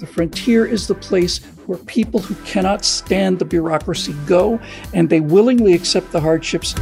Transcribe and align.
The 0.00 0.06
frontier 0.06 0.64
is 0.64 0.86
the 0.86 0.94
place 0.94 1.38
where 1.66 1.76
people 1.76 2.20
who 2.20 2.36
cannot 2.44 2.84
stand 2.84 3.40
the 3.40 3.44
bureaucracy 3.44 4.14
go, 4.28 4.60
and 4.94 5.10
they 5.10 5.18
willingly 5.18 5.74
accept 5.74 6.12
the 6.12 6.20
hardships. 6.20 6.72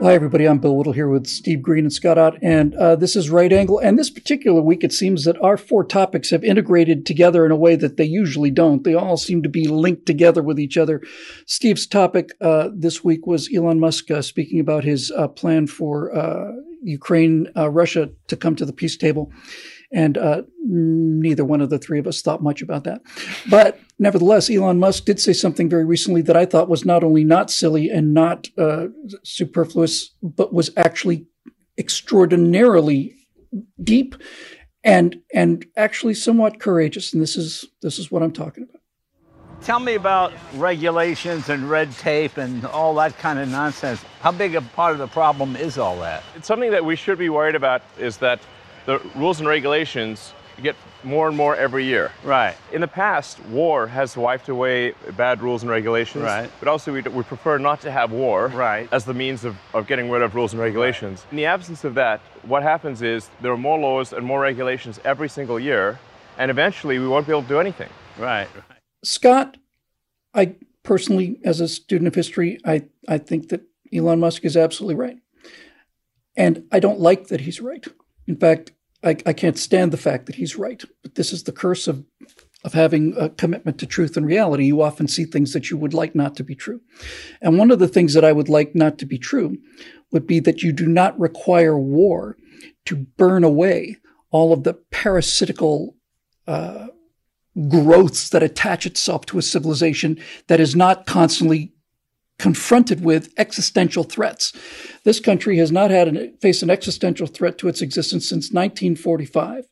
Hi, 0.00 0.12
everybody. 0.12 0.48
I'm 0.48 0.58
Bill 0.58 0.76
Whittle 0.76 0.92
here 0.92 1.08
with 1.08 1.28
Steve 1.28 1.62
Green 1.62 1.84
and 1.84 1.92
Scott 1.92 2.18
Ott, 2.18 2.36
and 2.42 2.74
uh, 2.74 2.96
this 2.96 3.14
is 3.14 3.30
Right 3.30 3.52
Angle. 3.52 3.78
And 3.78 3.96
this 3.96 4.10
particular 4.10 4.60
week, 4.60 4.82
it 4.82 4.92
seems 4.92 5.22
that 5.22 5.40
our 5.40 5.56
four 5.56 5.84
topics 5.84 6.30
have 6.30 6.42
integrated 6.42 7.06
together 7.06 7.46
in 7.46 7.52
a 7.52 7.56
way 7.56 7.76
that 7.76 7.96
they 7.96 8.04
usually 8.04 8.50
don't. 8.50 8.82
They 8.82 8.94
all 8.94 9.16
seem 9.16 9.44
to 9.44 9.48
be 9.48 9.68
linked 9.68 10.04
together 10.04 10.42
with 10.42 10.58
each 10.58 10.76
other. 10.76 11.00
Steve's 11.46 11.86
topic 11.86 12.30
uh, 12.40 12.70
this 12.74 13.04
week 13.04 13.28
was 13.28 13.48
Elon 13.54 13.78
Musk 13.78 14.10
uh, 14.10 14.20
speaking 14.20 14.58
about 14.58 14.82
his 14.82 15.12
uh, 15.12 15.28
plan 15.28 15.68
for 15.68 16.12
uh, 16.12 16.50
Ukraine, 16.82 17.46
uh, 17.56 17.70
Russia 17.70 18.10
to 18.26 18.36
come 18.36 18.56
to 18.56 18.66
the 18.66 18.72
peace 18.72 18.96
table. 18.96 19.30
And 19.94 20.16
uh, 20.16 20.42
neither 20.64 21.44
one 21.44 21.60
of 21.60 21.70
the 21.70 21.78
three 21.78 21.98
of 21.98 22.06
us 22.06 22.22
thought 22.22 22.42
much 22.42 22.62
about 22.62 22.84
that. 22.84 23.02
But 23.50 23.78
nevertheless, 23.98 24.48
Elon 24.48 24.78
Musk 24.78 25.04
did 25.04 25.20
say 25.20 25.32
something 25.32 25.68
very 25.68 25.84
recently 25.84 26.22
that 26.22 26.36
I 26.36 26.46
thought 26.46 26.68
was 26.68 26.84
not 26.84 27.04
only 27.04 27.24
not 27.24 27.50
silly 27.50 27.90
and 27.90 28.14
not 28.14 28.48
uh, 28.56 28.86
superfluous, 29.22 30.14
but 30.22 30.52
was 30.52 30.70
actually 30.76 31.26
extraordinarily 31.78 33.14
deep 33.82 34.14
and 34.84 35.20
and 35.32 35.66
actually 35.76 36.14
somewhat 36.14 36.58
courageous. 36.58 37.12
And 37.12 37.22
this 37.22 37.36
is 37.36 37.66
this 37.82 37.98
is 37.98 38.10
what 38.10 38.22
I'm 38.22 38.32
talking 38.32 38.64
about. 38.64 38.80
Tell 39.62 39.78
me 39.78 39.94
about 39.94 40.32
regulations 40.56 41.48
and 41.48 41.70
red 41.70 41.92
tape 41.92 42.36
and 42.36 42.64
all 42.66 42.96
that 42.96 43.16
kind 43.18 43.38
of 43.38 43.48
nonsense. 43.48 44.02
How 44.20 44.32
big 44.32 44.56
a 44.56 44.60
part 44.60 44.92
of 44.92 44.98
the 44.98 45.06
problem 45.06 45.54
is 45.54 45.78
all 45.78 46.00
that? 46.00 46.24
It's 46.34 46.48
something 46.48 46.72
that 46.72 46.84
we 46.84 46.96
should 46.96 47.16
be 47.16 47.28
worried 47.28 47.54
about 47.54 47.82
is 47.96 48.16
that 48.16 48.40
the 48.86 48.98
rules 49.14 49.38
and 49.40 49.48
regulations 49.48 50.32
get 50.62 50.76
more 51.02 51.28
and 51.28 51.36
more 51.36 51.56
every 51.56 51.84
year. 51.84 52.12
Right. 52.22 52.54
In 52.72 52.80
the 52.80 52.88
past, 52.88 53.40
war 53.46 53.86
has 53.86 54.16
wiped 54.16 54.48
away 54.48 54.92
bad 55.16 55.42
rules 55.42 55.62
and 55.62 55.70
regulations. 55.70 56.24
Right. 56.24 56.50
But 56.60 56.68
also, 56.68 56.92
we, 56.92 57.02
we 57.02 57.22
prefer 57.22 57.58
not 57.58 57.80
to 57.80 57.90
have 57.90 58.12
war 58.12 58.48
Right. 58.48 58.88
as 58.92 59.04
the 59.04 59.14
means 59.14 59.44
of, 59.44 59.56
of 59.74 59.86
getting 59.86 60.10
rid 60.10 60.22
of 60.22 60.34
rules 60.34 60.52
and 60.52 60.62
regulations. 60.62 61.24
In 61.30 61.36
the 61.36 61.46
absence 61.46 61.84
of 61.84 61.94
that, 61.94 62.20
what 62.42 62.62
happens 62.62 63.02
is 63.02 63.30
there 63.40 63.52
are 63.52 63.56
more 63.56 63.78
laws 63.78 64.12
and 64.12 64.24
more 64.24 64.40
regulations 64.40 65.00
every 65.04 65.28
single 65.28 65.58
year, 65.58 65.98
and 66.38 66.50
eventually 66.50 66.98
we 66.98 67.08
won't 67.08 67.26
be 67.26 67.32
able 67.32 67.42
to 67.42 67.48
do 67.48 67.58
anything. 67.60 67.90
Right. 68.18 68.48
Scott, 69.02 69.56
I 70.34 70.54
personally, 70.82 71.40
as 71.44 71.60
a 71.60 71.68
student 71.68 72.08
of 72.08 72.14
history, 72.14 72.58
I, 72.64 72.84
I 73.08 73.18
think 73.18 73.48
that 73.48 73.62
Elon 73.92 74.20
Musk 74.20 74.44
is 74.44 74.56
absolutely 74.56 74.94
right. 74.94 75.16
And 76.36 76.64
I 76.72 76.78
don't 76.80 77.00
like 77.00 77.28
that 77.28 77.40
he's 77.42 77.60
right. 77.60 77.84
In 78.26 78.36
fact, 78.36 78.72
I, 79.04 79.16
I 79.26 79.32
can't 79.32 79.58
stand 79.58 79.92
the 79.92 79.96
fact 79.96 80.26
that 80.26 80.36
he's 80.36 80.56
right. 80.56 80.82
But 81.02 81.14
this 81.16 81.32
is 81.32 81.42
the 81.42 81.52
curse 81.52 81.88
of 81.88 82.04
of 82.64 82.74
having 82.74 83.14
a 83.16 83.28
commitment 83.28 83.78
to 83.78 83.86
truth 83.86 84.16
and 84.16 84.24
reality. 84.24 84.66
You 84.66 84.82
often 84.82 85.08
see 85.08 85.24
things 85.24 85.52
that 85.52 85.70
you 85.70 85.76
would 85.76 85.94
like 85.94 86.14
not 86.14 86.36
to 86.36 86.44
be 86.44 86.54
true. 86.54 86.80
And 87.40 87.58
one 87.58 87.70
of 87.70 87.80
the 87.80 87.88
things 87.88 88.14
that 88.14 88.24
I 88.24 88.32
would 88.32 88.48
like 88.48 88.74
not 88.74 88.98
to 88.98 89.06
be 89.06 89.18
true 89.18 89.56
would 90.12 90.26
be 90.26 90.38
that 90.40 90.62
you 90.62 90.72
do 90.72 90.86
not 90.86 91.18
require 91.18 91.76
war 91.76 92.36
to 92.86 92.96
burn 92.96 93.42
away 93.42 93.96
all 94.30 94.52
of 94.52 94.62
the 94.62 94.74
parasitical 94.74 95.96
uh, 96.46 96.88
growths 97.68 98.30
that 98.30 98.42
attach 98.42 98.86
itself 98.86 99.26
to 99.26 99.38
a 99.38 99.42
civilization 99.42 100.18
that 100.46 100.60
is 100.60 100.76
not 100.76 101.06
constantly 101.06 101.71
confronted 102.42 103.04
with 103.04 103.32
existential 103.38 104.02
threats. 104.02 104.52
This 105.04 105.20
country 105.20 105.58
has 105.58 105.70
not 105.70 105.92
had 105.92 106.08
an, 106.08 106.36
faced 106.40 106.64
an 106.64 106.70
existential 106.70 107.28
threat 107.28 107.56
to 107.58 107.68
its 107.68 107.80
existence 107.80 108.28
since 108.28 108.50
1945. 108.50 109.68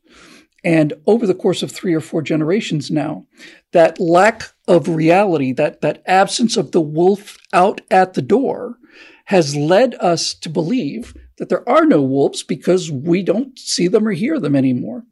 And 0.63 0.93
over 1.05 1.27
the 1.27 1.35
course 1.35 1.65
of 1.65 1.73
three 1.73 1.95
or 1.95 2.01
four 2.01 2.23
generations 2.23 2.89
now, 2.89 3.27
that 3.73 3.99
lack 3.99 4.53
of 4.69 4.89
reality, 4.89 5.53
that, 5.55 5.81
that 5.81 6.01
absence 6.07 6.57
of 6.57 6.71
the 6.71 6.81
wolf 6.81 7.39
out 7.53 7.81
at 7.91 8.15
the 8.15 8.23
door, 8.23 8.77
has 9.25 9.57
led 9.57 9.97
us 9.97 10.33
to 10.35 10.49
believe 10.49 11.13
that 11.39 11.49
there 11.49 11.69
are 11.69 11.85
no 11.85 12.01
wolves 12.01 12.45
because 12.45 12.89
we 12.89 13.25
don't 13.25 13.59
see 13.59 13.89
them 13.89 14.07
or 14.07 14.13
hear 14.13 14.39
them 14.39 14.55
anymore. 14.55 15.03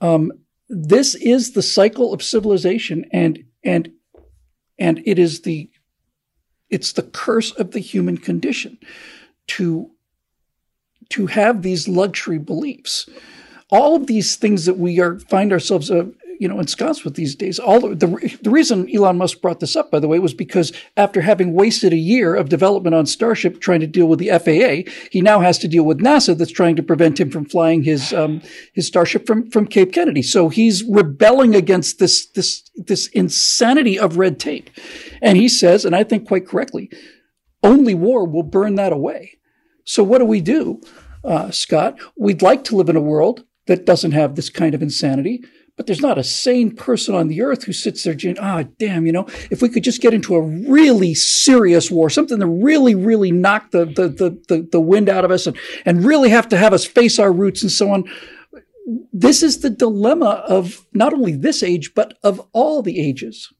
Um, 0.00 0.30
this 0.68 1.16
is 1.16 1.52
the 1.52 1.62
cycle 1.62 2.12
of 2.12 2.22
civilization, 2.22 3.06
and 3.12 3.44
and 3.64 3.92
and 4.78 5.00
it 5.04 5.18
is 5.18 5.42
the 5.42 5.70
it's 6.70 6.92
the 6.92 7.02
curse 7.02 7.52
of 7.52 7.72
the 7.72 7.80
human 7.80 8.16
condition 8.16 8.78
to 9.48 9.90
to 11.08 11.26
have 11.26 11.62
these 11.62 11.86
luxury 11.86 12.38
beliefs. 12.38 13.08
All 13.70 13.94
of 13.94 14.06
these 14.06 14.36
things 14.36 14.64
that 14.66 14.78
we 14.78 15.00
are 15.00 15.18
find 15.18 15.52
ourselves 15.52 15.90
uh, 15.90 16.06
you 16.38 16.48
know 16.48 16.58
ensconced 16.58 17.04
with 17.04 17.14
these 17.14 17.34
days 17.34 17.58
all 17.58 17.80
the, 17.80 17.94
the 17.94 18.38
the 18.42 18.50
reason 18.50 18.88
Elon 18.94 19.18
Musk 19.18 19.40
brought 19.40 19.60
this 19.60 19.76
up 19.76 19.90
by 19.90 19.98
the 19.98 20.08
way 20.08 20.18
was 20.18 20.34
because 20.34 20.72
after 20.96 21.20
having 21.20 21.54
wasted 21.54 21.92
a 21.92 21.96
year 21.96 22.34
of 22.34 22.48
development 22.48 22.94
on 22.94 23.06
Starship 23.06 23.60
trying 23.60 23.80
to 23.80 23.86
deal 23.86 24.06
with 24.06 24.18
the 24.18 24.28
FAA 24.28 24.90
he 25.10 25.20
now 25.20 25.40
has 25.40 25.58
to 25.58 25.68
deal 25.68 25.84
with 25.84 25.98
NASA 25.98 26.36
that's 26.36 26.50
trying 26.50 26.76
to 26.76 26.82
prevent 26.82 27.20
him 27.20 27.30
from 27.30 27.44
flying 27.44 27.82
his 27.82 28.12
um, 28.12 28.42
his 28.72 28.86
Starship 28.86 29.26
from 29.26 29.50
from 29.50 29.66
Cape 29.66 29.92
Kennedy. 29.92 30.22
So 30.22 30.48
he's 30.48 30.84
rebelling 30.84 31.54
against 31.54 31.98
this 31.98 32.26
this 32.26 32.62
this 32.86 33.08
insanity 33.08 33.98
of 33.98 34.16
red 34.16 34.38
tape 34.38 34.70
and 35.22 35.36
he 35.36 35.48
says 35.48 35.84
and 35.84 35.94
I 35.94 36.04
think 36.04 36.26
quite 36.26 36.46
correctly 36.46 36.90
only 37.62 37.94
war 37.94 38.26
will 38.26 38.42
burn 38.42 38.74
that 38.76 38.92
away 38.92 39.38
so 39.84 40.02
what 40.02 40.18
do 40.18 40.24
we 40.24 40.40
do 40.40 40.80
uh, 41.24 41.50
Scott 41.50 41.98
we'd 42.16 42.42
like 42.42 42.64
to 42.64 42.76
live 42.76 42.88
in 42.88 42.96
a 42.96 43.00
world 43.00 43.44
that 43.66 43.84
doesn't 43.84 44.12
have 44.12 44.34
this 44.34 44.50
kind 44.50 44.74
of 44.74 44.82
insanity. 44.82 45.44
But 45.76 45.86
there's 45.86 46.00
not 46.00 46.16
a 46.16 46.24
sane 46.24 46.74
person 46.74 47.14
on 47.14 47.28
the 47.28 47.42
earth 47.42 47.64
who 47.64 47.72
sits 47.74 48.02
there, 48.02 48.16
ah, 48.40 48.64
damn, 48.78 49.04
you 49.04 49.12
know, 49.12 49.26
if 49.50 49.60
we 49.60 49.68
could 49.68 49.84
just 49.84 50.00
get 50.00 50.14
into 50.14 50.34
a 50.34 50.40
really 50.40 51.14
serious 51.14 51.90
war, 51.90 52.08
something 52.08 52.38
that 52.38 52.46
really, 52.46 52.94
really 52.94 53.30
knocked 53.30 53.72
the, 53.72 53.84
the, 53.84 54.08
the, 54.08 54.42
the, 54.48 54.68
the 54.72 54.80
wind 54.80 55.10
out 55.10 55.26
of 55.26 55.30
us 55.30 55.46
and, 55.46 55.54
and 55.84 56.02
really 56.02 56.30
have 56.30 56.48
to 56.48 56.56
have 56.56 56.72
us 56.72 56.86
face 56.86 57.18
our 57.18 57.30
roots 57.30 57.62
and 57.62 57.70
so 57.70 57.90
on. 57.90 58.04
This 59.12 59.42
is 59.42 59.60
the 59.60 59.70
dilemma 59.70 60.44
of 60.48 60.86
not 60.92 61.12
only 61.12 61.36
this 61.36 61.62
age, 61.62 61.92
but 61.94 62.16
of 62.22 62.40
all 62.52 62.82
the 62.82 63.00
ages. 63.00 63.52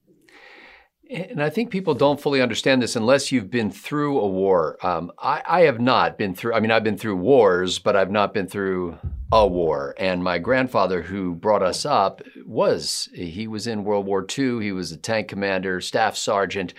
And 1.09 1.41
I 1.43 1.51
think 1.51 1.71
people 1.71 1.95
don't 1.95 2.21
fully 2.21 2.43
understand 2.43 2.83
this 2.83 2.97
unless 2.97 3.31
you've 3.31 3.51
been 3.51 3.71
through 3.71 4.19
a 4.19 4.27
war. 4.27 4.77
Um, 4.85 5.13
I, 5.21 5.43
I, 5.47 5.61
have 5.63 5.81
not 5.81 6.19
been 6.19 6.35
through, 6.35 6.55
I 6.55 6.61
mean, 6.61 6.73
I've 6.73 6.83
been 6.83 6.99
through 6.99 7.17
wars, 7.17 7.79
but 7.79 7.95
I've 7.95 8.11
not 8.11 8.35
been 8.35 8.49
through 8.49 8.99
a 9.31 9.47
war. 9.47 9.95
And 9.99 10.25
my 10.25 10.39
grandfather, 10.39 11.03
who 11.03 11.35
brought 11.35 11.63
us 11.63 11.85
up, 11.85 12.23
was. 12.45 13.09
He 13.15 13.47
was 13.47 13.69
in 13.69 13.85
World 13.85 14.07
War 14.07 14.27
II. 14.27 14.61
He 14.63 14.73
was 14.73 14.91
a 14.91 14.97
tank 14.97 15.29
commander, 15.29 15.81
staff 15.81 16.17
sergeant 16.17 16.75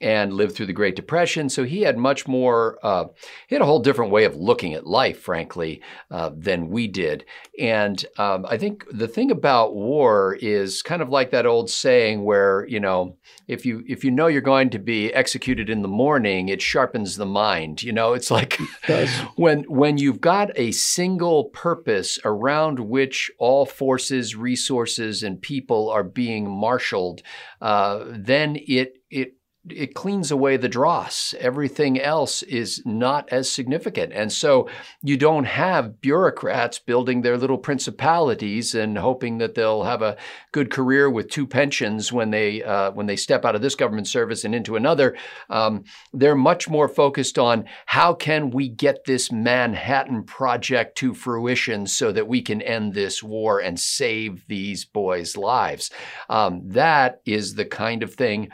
and 0.00 0.32
lived 0.32 0.54
through 0.54 0.66
the 0.66 0.72
Great 0.72 0.96
Depression. 0.96 1.48
So 1.48 1.64
he 1.64 1.82
had 1.82 1.98
much 1.98 2.28
more, 2.28 2.78
uh, 2.82 3.06
he 3.48 3.54
had 3.54 3.62
a 3.62 3.66
whole 3.66 3.80
different 3.80 4.12
way 4.12 4.24
of 4.24 4.36
looking 4.36 4.74
at 4.74 4.86
life, 4.86 5.20
frankly, 5.20 5.82
uh, 6.10 6.30
than 6.34 6.68
we 6.68 6.86
did. 6.86 7.24
And 7.58 8.04
um, 8.16 8.46
I 8.48 8.58
think 8.58 8.84
the 8.92 9.08
thing 9.08 9.30
about 9.30 9.74
war 9.74 10.38
is 10.40 10.82
kind 10.82 11.02
of 11.02 11.08
like 11.08 11.30
that 11.30 11.46
old 11.46 11.68
saying 11.68 12.24
where, 12.24 12.66
you 12.68 12.78
know, 12.78 13.16
if 13.48 13.64
you 13.64 13.82
if 13.88 14.04
you 14.04 14.10
know 14.10 14.26
you're 14.26 14.42
going 14.42 14.70
to 14.70 14.78
be 14.78 15.12
executed 15.12 15.70
in 15.70 15.82
the 15.82 15.88
morning, 15.88 16.48
it 16.48 16.62
sharpens 16.62 17.16
the 17.16 17.26
mind. 17.26 17.82
You 17.82 17.92
know, 17.92 18.12
it's 18.12 18.30
like 18.30 18.60
when 19.36 19.64
when 19.64 19.98
you've 19.98 20.20
got 20.20 20.50
a 20.56 20.70
single 20.70 21.44
purpose 21.44 22.18
around 22.24 22.78
which 22.78 23.30
all 23.38 23.66
forces, 23.66 24.36
resources, 24.36 25.22
and 25.22 25.40
people 25.40 25.88
are 25.90 26.04
being 26.04 26.48
marshaled, 26.48 27.22
uh, 27.60 28.04
then 28.06 28.56
it 28.56 28.98
it 29.10 29.37
it 29.72 29.94
cleans 29.94 30.30
away 30.30 30.56
the 30.56 30.68
dross. 30.68 31.34
Everything 31.38 32.00
else 32.00 32.42
is 32.42 32.82
not 32.84 33.28
as 33.32 33.50
significant. 33.50 34.12
And 34.12 34.32
so 34.32 34.68
you 35.02 35.16
don't 35.16 35.44
have 35.44 36.00
bureaucrats 36.00 36.78
building 36.78 37.22
their 37.22 37.36
little 37.36 37.58
principalities 37.58 38.74
and 38.74 38.98
hoping 38.98 39.38
that 39.38 39.54
they'll 39.54 39.84
have 39.84 40.02
a 40.02 40.16
good 40.52 40.70
career 40.70 41.10
with 41.10 41.30
two 41.30 41.46
pensions 41.46 42.12
when 42.12 42.30
they 42.30 42.62
uh, 42.62 42.90
when 42.92 43.06
they 43.06 43.16
step 43.16 43.44
out 43.44 43.54
of 43.54 43.62
this 43.62 43.74
government 43.74 44.06
service 44.06 44.44
and 44.44 44.54
into 44.54 44.76
another. 44.76 45.16
Um, 45.50 45.84
they're 46.12 46.34
much 46.34 46.68
more 46.68 46.88
focused 46.88 47.38
on 47.38 47.64
how 47.86 48.14
can 48.14 48.50
we 48.50 48.68
get 48.68 49.04
this 49.04 49.30
Manhattan 49.30 50.24
project 50.24 50.96
to 50.98 51.14
fruition 51.14 51.86
so 51.86 52.12
that 52.12 52.28
we 52.28 52.42
can 52.42 52.62
end 52.62 52.94
this 52.94 53.22
war 53.22 53.60
and 53.60 53.78
save 53.78 54.46
these 54.48 54.84
boys' 54.84 55.36
lives. 55.36 55.90
Um, 56.28 56.62
that 56.66 57.20
is 57.24 57.54
the 57.54 57.64
kind 57.64 58.02
of 58.02 58.14
thing 58.14 58.50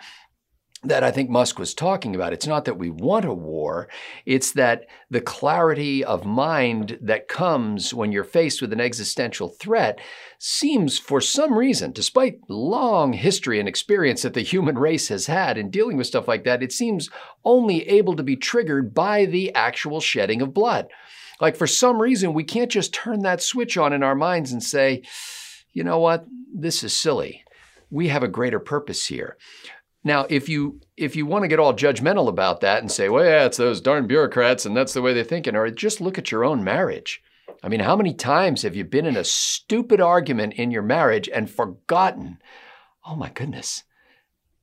that 0.85 1.03
I 1.03 1.11
think 1.11 1.31
Musk 1.31 1.59
was 1.59 1.75
talking 1.75 2.15
about. 2.15 2.33
It's 2.33 2.47
not 2.47 2.65
that 2.67 2.79
we 2.79 2.91
want 2.91 3.25
a 3.25 3.33
war, 3.33 3.89
it's 4.27 4.53
that 4.53 4.87
the 5.11 5.21
clarity 5.21 6.05
of 6.05 6.25
mind 6.25 6.99
that 7.03 7.29
comes 7.29 7.95
when 7.95 8.13
you're 8.13 8.25
faced 8.25 8.61
with 8.61 8.73
an 8.73 8.81
existential 8.81 9.49
threat 9.49 9.99
seems, 10.39 10.99
for 10.99 11.21
some 11.21 11.57
reason, 11.57 11.93
despite 11.93 12.39
long 12.49 13.13
history 13.13 13.59
and 13.59 13.69
experience 13.69 14.23
that 14.23 14.35
the 14.35 14.43
human 14.43 14.77
race 14.77 15.09
has 15.09 15.27
had 15.27 15.57
in 15.57 15.71
dealing 15.71 15.97
with 15.97 16.07
stuff 16.07 16.29
like 16.29 16.45
that, 16.45 16.63
it 16.63 16.73
seems 16.73 17.11
only 17.45 17.89
able 17.89 18.17
to 18.17 18.23
be 18.23 18.37
triggered 18.37 18.95
by 18.95 19.25
the 19.25 19.55
actual 19.55 20.01
shedding 20.01 20.43
of 20.43 20.55
blood. 20.55 20.89
Like 21.41 21.57
for 21.57 21.67
some 21.67 22.01
reason, 22.01 22.35
we 22.35 22.45
can't 22.45 22.71
just 22.71 22.95
turn 22.95 23.21
that 23.21 23.43
switch 23.43 23.77
on 23.77 23.93
in 23.93 24.03
our 24.03 24.15
minds 24.15 24.53
and 24.53 24.63
say, 24.63 25.03
you 25.73 25.83
know 25.83 25.99
what, 25.99 26.27
this 26.55 26.85
is 26.85 26.95
silly. 26.95 27.45
We 27.91 28.09
have 28.09 28.23
a 28.23 28.29
greater 28.29 28.61
purpose 28.61 29.07
here. 29.07 29.37
Now, 30.05 30.27
if 30.29 30.49
you 30.49 30.81
if 30.97 31.17
you 31.17 31.25
want 31.27 31.43
to 31.43 31.49
get 31.49 31.59
all 31.59 31.73
judgmental 31.73 32.29
about 32.29 32.61
that 32.61 32.81
and 32.81 32.93
say, 32.93 33.09
well, 33.09 33.25
yeah, 33.25 33.47
it's 33.47 33.56
those 33.56 33.81
darn 33.81 34.06
bureaucrats 34.06 34.67
and 34.67 34.77
that's 34.77 34.93
the 34.93 35.03
way 35.03 35.15
they're 35.15 35.25
thinking, 35.25 35.56
or 35.56 35.69
just 35.71 36.01
look 36.01 36.19
at 36.19 36.31
your 36.31 36.45
own 36.45 36.62
marriage. 36.62 37.23
I 37.62 37.69
mean, 37.69 37.81
how 37.81 37.97
many 37.97 38.12
times 38.12 38.62
have 38.62 38.77
you 38.77 38.85
been 38.85 39.06
in 39.06 39.17
a 39.17 39.25
stupid 39.25 40.01
argument 40.01 40.55
in 40.55 40.71
your 40.71 40.83
marriage 40.83 41.29
and 41.29 41.51
forgotten, 41.51 42.39
oh 43.06 43.17
my 43.17 43.31
goodness, 43.31 43.85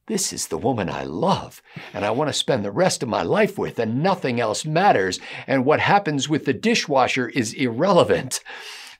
this 0.05 0.31
is 0.31 0.47
the 0.47 0.57
woman 0.57 0.89
I 0.89 1.03
love 1.03 1.63
and 1.93 2.05
I 2.05 2.11
want 2.11 2.29
to 2.29 2.33
spend 2.33 2.63
the 2.63 2.71
rest 2.71 3.01
of 3.01 3.09
my 3.09 3.23
life 3.23 3.57
with, 3.57 3.79
and 3.79 4.03
nothing 4.03 4.39
else 4.39 4.65
matters. 4.65 5.19
And 5.47 5.65
what 5.65 5.79
happens 5.79 6.29
with 6.29 6.45
the 6.45 6.53
dishwasher 6.53 7.29
is 7.29 7.53
irrelevant 7.53 8.41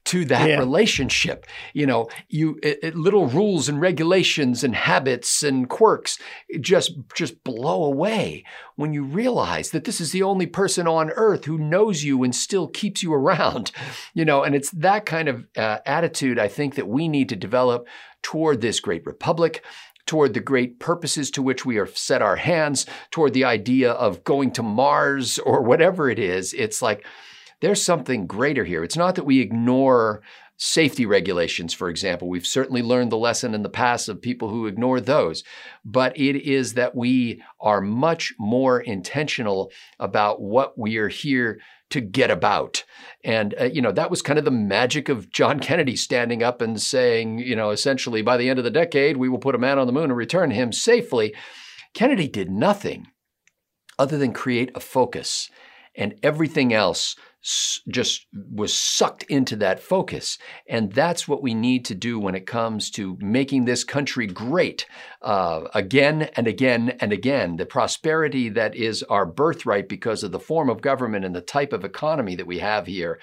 to 0.06 0.25
that 0.25 0.50
yeah. 0.50 0.57
relationship. 0.57 1.45
You 1.74 1.86
know, 1.86 2.09
you 2.27 2.59
it, 2.63 2.80
it, 2.81 2.95
little 2.95 3.27
rules 3.27 3.69
and 3.69 3.80
regulations 3.80 4.63
and 4.63 4.75
habits 4.75 5.44
and 5.44 5.69
quirks 5.69 6.18
just 6.59 6.94
just 7.13 7.44
blow 7.44 7.83
away 7.83 8.44
when 8.75 8.94
you 8.94 9.03
realize 9.03 9.71
that 9.71 9.83
this 9.83 10.01
is 10.01 10.12
the 10.12 10.24
only 10.24 10.48
person 10.48 10.88
on 10.88 11.12
earth 11.12 11.45
who 11.45 11.57
knows 11.57 12.03
you 12.03 12.24
and 12.24 12.36
still 12.36 12.68
keeps 12.68 13.03
you 13.03 13.13
around. 13.13 13.71
You 14.13 14.25
know, 14.25 14.44
and 14.44 14.56
it's 14.56 14.71
that 14.71 15.06
kind 15.06 15.27
of 15.30 15.45
uh, 15.56 15.80
attitude 15.86 16.38
I 16.38 16.48
think 16.48 16.75
that 16.75 16.88
we 16.88 17.07
need 17.07 17.30
to 17.30 17.36
develop 17.36 17.88
toward 18.21 18.62
this 18.62 18.80
great 18.80 19.06
republic 19.06 19.63
toward 20.06 20.33
the 20.33 20.39
great 20.39 20.80
purposes 20.80 21.31
to 21.31 21.42
which 21.42 21.65
we 21.65 21.77
are 21.77 21.88
set 21.88 22.21
our 22.21 22.36
hands, 22.36 22.86
toward 23.12 23.33
the 23.33 23.45
idea 23.45 23.92
of 23.92 24.24
going 24.24 24.51
to 24.51 24.63
Mars 24.63 25.39
or 25.39 25.62
whatever 25.62 26.09
it 26.09 26.19
is. 26.19 26.53
It's 26.53 26.81
like, 26.81 27.06
there's 27.61 27.83
something 27.83 28.27
greater 28.27 28.65
here. 28.65 28.83
It's 28.83 28.97
not 28.97 29.15
that 29.15 29.25
we 29.25 29.39
ignore 29.39 30.21
safety 30.57 31.07
regulations, 31.07 31.73
for 31.73 31.89
example. 31.89 32.29
We've 32.29 32.45
certainly 32.45 32.83
learned 32.83 33.11
the 33.11 33.17
lesson 33.17 33.55
in 33.55 33.63
the 33.63 33.69
past 33.69 34.09
of 34.09 34.21
people 34.21 34.49
who 34.49 34.67
ignore 34.67 35.01
those, 35.01 35.43
but 35.83 36.15
it 36.15 36.35
is 36.35 36.75
that 36.75 36.95
we 36.95 37.41
are 37.59 37.81
much 37.81 38.33
more 38.37 38.79
intentional 38.79 39.71
about 39.99 40.39
what 40.39 40.77
we 40.77 40.97
are 40.97 41.07
here 41.07 41.59
to 41.89 41.99
get 41.99 42.29
about. 42.29 42.83
And, 43.23 43.55
uh, 43.59 43.65
you 43.65 43.81
know, 43.81 43.91
that 43.91 44.11
was 44.11 44.21
kind 44.21 44.37
of 44.37 44.45
the 44.45 44.51
magic 44.51 45.09
of 45.09 45.31
John 45.31 45.59
Kennedy 45.59 45.95
standing 45.95 46.43
up 46.43 46.61
and 46.61 46.81
saying, 46.81 47.39
you 47.39 47.55
know, 47.55 47.71
essentially 47.71 48.21
by 48.21 48.37
the 48.37 48.47
end 48.47 48.59
of 48.59 48.65
the 48.65 48.71
decade, 48.71 49.17
we 49.17 49.29
will 49.29 49.39
put 49.39 49.55
a 49.55 49.59
man 49.59 49.79
on 49.79 49.87
the 49.87 49.93
moon 49.93 50.05
and 50.05 50.15
return 50.15 50.51
him 50.51 50.71
safely. 50.71 51.33
Kennedy 51.93 52.27
did 52.27 52.49
nothing 52.49 53.07
other 53.97 54.17
than 54.17 54.31
create 54.31 54.71
a 54.73 54.79
focus, 54.79 55.49
and 55.95 56.15
everything 56.23 56.73
else 56.73 57.15
just 57.89 58.27
was 58.33 58.73
sucked 58.73 59.23
into 59.23 59.55
that 59.55 59.79
focus. 59.79 60.38
And 60.67 60.91
that's 60.91 61.27
what 61.27 61.41
we 61.41 61.53
need 61.55 61.85
to 61.85 61.95
do 61.95 62.19
when 62.19 62.35
it 62.35 62.45
comes 62.45 62.91
to 62.91 63.17
making 63.19 63.65
this 63.65 63.83
country 63.83 64.27
great 64.27 64.85
uh, 65.21 65.61
again 65.73 66.29
and 66.35 66.47
again 66.47 66.97
and 66.99 67.11
again. 67.11 67.57
The 67.57 67.65
prosperity 67.65 68.49
that 68.49 68.75
is 68.75 69.01
our 69.03 69.25
birthright 69.25 69.89
because 69.89 70.23
of 70.23 70.31
the 70.31 70.39
form 70.39 70.69
of 70.69 70.81
government 70.81 71.25
and 71.25 71.35
the 71.35 71.41
type 71.41 71.73
of 71.73 71.83
economy 71.83 72.35
that 72.35 72.47
we 72.47 72.59
have 72.59 72.85
here 72.85 73.19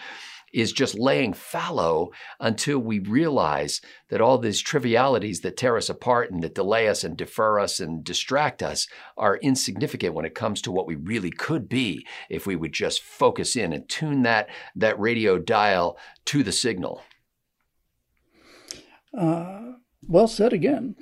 is 0.53 0.73
just 0.73 0.99
laying 0.99 1.33
fallow 1.33 2.11
until 2.41 2.79
we 2.79 2.99
realize 2.99 3.81
that 4.09 4.21
all 4.21 4.39
these 4.39 4.61
trivialities 4.61 5.41
that 5.41 5.57
tear 5.57 5.77
us 5.77 5.89
apart 5.89 6.31
and 6.31 6.43
that 6.43 6.55
delay 6.55 6.89
us 6.89 7.05
and 7.05 7.17
defer 7.17 7.59
us 7.59 7.81
and 7.81 8.05
distract 8.05 8.63
us 8.63 8.87
are 9.17 9.37
insignificant 9.39 10.15
when 10.15 10.25
it 10.25 10.35
comes 10.35 10.63
to 10.63 10.73
what 10.73 10.87
we 10.87 10.95
really 10.95 11.31
could 11.31 11.69
be 11.69 12.07
if 12.31 12.47
we 12.47 12.57
would 12.57 12.73
just 12.73 13.03
focus 13.03 13.57
in 13.57 13.73
and 13.73 13.89
tune 13.89 14.23
that, 14.23 14.49
that 14.75 14.99
radio 14.99 15.39
dial 15.39 15.99
to 16.25 16.43
the 16.43 16.53
signal. 16.53 17.03
Uh, 19.17 19.73
well 20.07 20.29
said 20.29 20.53
again. 20.53 20.95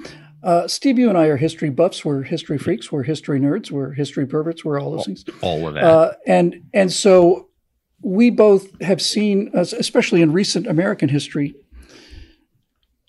Uh, 0.42 0.68
Steve, 0.68 0.98
you 0.98 1.08
and 1.08 1.18
I 1.18 1.26
are 1.26 1.36
history 1.36 1.70
buffs. 1.70 2.04
We're 2.04 2.22
history 2.22 2.58
freaks. 2.58 2.92
We're 2.92 3.02
history 3.02 3.40
nerds. 3.40 3.70
We're 3.70 3.92
history 3.92 4.26
perverts. 4.26 4.64
We're 4.64 4.80
all 4.80 4.92
those 4.92 5.06
things. 5.06 5.24
All 5.40 5.66
of 5.66 5.74
that. 5.74 5.82
Uh, 5.82 6.12
and 6.26 6.62
and 6.72 6.92
so 6.92 7.45
we 8.06 8.30
both 8.30 8.80
have 8.82 9.02
seen, 9.02 9.50
especially 9.52 10.22
in 10.22 10.32
recent 10.32 10.64
American 10.68 11.08
history, 11.08 11.56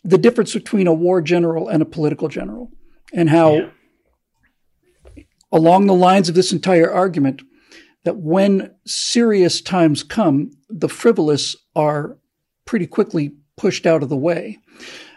the 0.03 0.17
difference 0.17 0.55
between 0.55 0.87
a 0.87 0.93
war 0.93 1.21
general 1.21 1.67
and 1.67 1.83
a 1.83 1.85
political 1.85 2.27
general, 2.27 2.71
and 3.13 3.29
how, 3.29 3.53
yeah. 3.53 5.23
along 5.51 5.85
the 5.85 5.93
lines 5.93 6.29
of 6.29 6.33
this 6.33 6.51
entire 6.51 6.91
argument, 6.91 7.43
that 8.05 8.17
when 8.17 8.71
serious 8.87 9.61
times 9.61 10.01
come, 10.01 10.49
the 10.67 10.89
frivolous 10.89 11.55
are 11.75 12.17
pretty 12.65 12.87
quickly 12.87 13.35
pushed 13.55 13.85
out 13.85 14.01
of 14.01 14.09
the 14.09 14.17
way. 14.17 14.57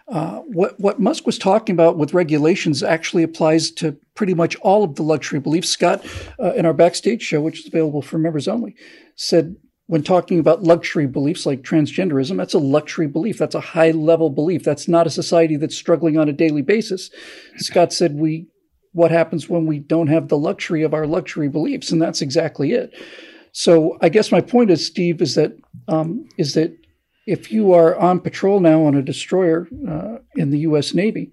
Uh, 0.08 0.40
what 0.40 0.78
what 0.78 1.00
Musk 1.00 1.24
was 1.24 1.38
talking 1.38 1.74
about 1.74 1.96
with 1.96 2.12
regulations 2.12 2.82
actually 2.82 3.22
applies 3.22 3.70
to 3.70 3.96
pretty 4.14 4.34
much 4.34 4.56
all 4.56 4.84
of 4.84 4.96
the 4.96 5.02
luxury 5.02 5.40
beliefs. 5.40 5.70
Scott, 5.70 6.04
uh, 6.38 6.52
in 6.52 6.66
our 6.66 6.74
backstage 6.74 7.22
show, 7.22 7.40
which 7.40 7.60
is 7.60 7.66
available 7.66 8.02
for 8.02 8.18
members 8.18 8.46
only, 8.46 8.74
said 9.14 9.56
when 9.90 10.04
talking 10.04 10.38
about 10.38 10.62
luxury 10.62 11.08
beliefs 11.08 11.44
like 11.44 11.62
transgenderism, 11.62 12.36
that's 12.36 12.54
a 12.54 12.60
luxury 12.60 13.08
belief. 13.08 13.38
That's 13.38 13.56
a 13.56 13.60
high 13.60 13.90
level 13.90 14.30
belief. 14.30 14.62
That's 14.62 14.86
not 14.86 15.08
a 15.08 15.10
society 15.10 15.56
that's 15.56 15.74
struggling 15.74 16.16
on 16.16 16.28
a 16.28 16.32
daily 16.32 16.62
basis. 16.62 17.10
Scott 17.56 17.92
said 17.92 18.14
we 18.14 18.46
what 18.92 19.10
happens 19.10 19.48
when 19.48 19.66
we 19.66 19.80
don't 19.80 20.06
have 20.06 20.28
the 20.28 20.38
luxury 20.38 20.84
of 20.84 20.94
our 20.94 21.08
luxury 21.08 21.48
beliefs, 21.48 21.90
and 21.90 22.00
that's 22.00 22.22
exactly 22.22 22.70
it. 22.70 22.94
So 23.50 23.98
I 24.00 24.10
guess 24.10 24.30
my 24.30 24.40
point 24.40 24.70
is, 24.70 24.86
Steve, 24.86 25.20
is 25.20 25.34
that 25.34 25.58
um, 25.88 26.28
is 26.38 26.54
that 26.54 26.72
if 27.26 27.50
you 27.50 27.72
are 27.72 27.96
on 27.96 28.20
patrol 28.20 28.60
now 28.60 28.84
on 28.84 28.94
a 28.94 29.02
destroyer 29.02 29.66
uh, 29.88 30.18
in 30.36 30.50
the 30.50 30.60
U.S. 30.60 30.94
Navy, 30.94 31.32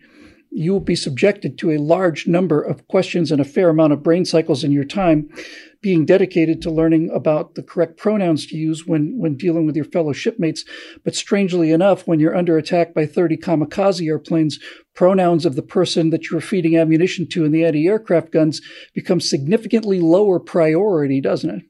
you 0.52 0.74
will 0.74 0.80
be 0.80 0.96
subjected 0.96 1.58
to 1.58 1.72
a 1.72 1.78
large 1.78 2.28
number 2.28 2.62
of 2.62 2.88
questions 2.88 3.32
and 3.32 3.42
a 3.42 3.46
fair 3.46 3.70
amount 3.70 3.94
of 3.94 4.04
brain 4.04 4.26
cycles 4.26 4.64
in 4.64 4.72
your 4.72 4.84
time 4.84 5.30
being 5.82 6.06
dedicated 6.06 6.62
to 6.62 6.72
learning 6.72 7.10
about 7.12 7.56
the 7.56 7.64
correct 7.64 7.98
pronouns 7.98 8.48
to 8.48 8.58
use 8.58 8.86
when, 8.88 9.18
when 9.18 9.38
dealing 9.38 9.66
with 9.66 9.76
your 9.76 9.86
fellow 9.86 10.12
shipmates. 10.12 10.66
But 11.04 11.16
strangely 11.16 11.72
enough, 11.72 12.08
when 12.08 12.20
you're 12.20 12.36
under 12.36 12.58
attack 12.58 12.94
by 12.94 13.06
30 13.06 13.38
kamikaze 13.38 14.06
airplanes, 14.06 14.60
pronouns 14.96 15.46
of 15.46 15.56
the 15.56 15.62
person 15.62 16.10
that 16.10 16.30
you're 16.30 16.42
feeding 16.42 16.76
ammunition 16.76 17.28
to 17.30 17.46
in 17.46 17.52
the 17.52 17.64
anti 17.64 17.88
aircraft 17.88 18.32
guns 18.32 18.62
become 18.94 19.22
significantly 19.22 20.00
lower 20.00 20.40
priority, 20.40 21.22
doesn't 21.22 21.50
it? 21.52 21.64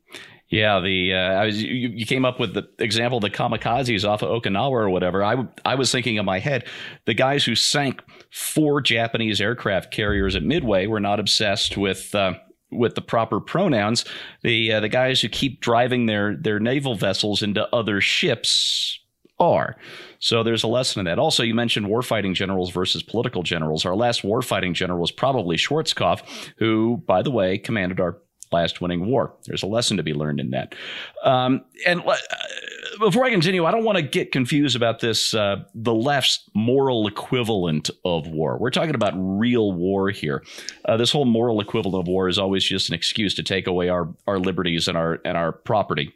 Yeah, 0.49 0.79
the 0.79 1.13
uh, 1.13 1.17
I 1.17 1.45
was 1.45 1.61
you, 1.61 1.89
you, 1.89 2.05
came 2.05 2.23
up 2.23 2.39
with 2.39 2.53
the 2.53 2.69
example 2.79 3.17
of 3.17 3.21
the 3.21 3.29
kamikazes 3.29 4.07
off 4.07 4.23
of 4.23 4.29
Okinawa 4.29 4.71
or 4.71 4.89
whatever. 4.89 5.21
I 5.21 5.45
I 5.65 5.75
was 5.75 5.91
thinking 5.91 6.15
in 6.15 6.23
my 6.23 6.39
head, 6.39 6.65
the 7.05 7.13
guys 7.13 7.43
who 7.43 7.53
sank 7.53 8.01
four 8.31 8.79
Japanese 8.79 9.41
aircraft 9.41 9.91
carriers 9.91 10.37
at 10.37 10.43
Midway 10.43 10.87
were 10.87 11.01
not 11.01 11.19
obsessed 11.19 11.77
with. 11.77 12.13
Uh, 12.15 12.33
with 12.69 12.95
the 12.95 13.01
proper 13.01 13.39
pronouns, 13.39 14.03
the 14.41 14.73
uh, 14.73 14.79
the 14.81 14.89
guys 14.89 15.21
who 15.21 15.29
keep 15.29 15.61
driving 15.61 16.05
their 16.05 16.35
their 16.35 16.59
naval 16.59 16.95
vessels 16.95 17.41
into 17.41 17.65
other 17.73 18.01
ships 18.01 18.99
are. 19.39 19.77
So 20.19 20.43
there's 20.43 20.63
a 20.63 20.67
lesson 20.67 20.99
in 20.99 21.05
that. 21.05 21.17
Also, 21.17 21.43
you 21.43 21.53
mentioned 21.55 21.87
warfighting 21.87 22.33
generals 22.33 22.71
versus 22.71 23.03
political 23.03 23.41
generals. 23.41 23.85
Our 23.85 23.95
last 23.95 24.23
warfighting 24.23 24.73
general 24.73 24.99
was 24.99 25.11
probably 25.11 25.55
Schwarzkopf, 25.55 26.23
who, 26.57 27.01
by 27.05 27.21
the 27.21 27.31
way, 27.31 27.57
commanded 27.57 28.01
our 28.01 28.17
last 28.51 28.81
winning 28.81 29.05
war. 29.05 29.33
There's 29.45 29.63
a 29.63 29.67
lesson 29.67 29.97
to 29.97 30.03
be 30.03 30.13
learned 30.13 30.39
in 30.39 30.51
that. 30.51 30.75
Um, 31.23 31.63
and 31.85 32.01
uh, 32.01 32.15
before 32.99 33.25
I 33.25 33.29
continue, 33.29 33.65
I 33.65 33.71
don't 33.71 33.83
want 33.83 33.97
to 33.97 34.01
get 34.01 34.31
confused 34.31 34.75
about 34.75 34.99
this 34.99 35.33
uh, 35.33 35.63
the 35.75 35.93
left's 35.93 36.49
moral 36.53 37.07
equivalent 37.07 37.89
of 38.05 38.27
war. 38.27 38.57
We're 38.57 38.71
talking 38.71 38.95
about 38.95 39.13
real 39.15 39.71
war 39.73 40.09
here. 40.09 40.43
Uh, 40.85 40.97
this 40.97 41.11
whole 41.11 41.25
moral 41.25 41.59
equivalent 41.59 42.03
of 42.03 42.07
war 42.07 42.27
is 42.27 42.39
always 42.39 42.63
just 42.63 42.89
an 42.89 42.95
excuse 42.95 43.35
to 43.35 43.43
take 43.43 43.67
away 43.67 43.89
our 43.89 44.13
our 44.25 44.39
liberties 44.39 44.87
and 44.87 44.97
our 44.97 45.19
and 45.25 45.37
our 45.37 45.51
property. 45.51 46.13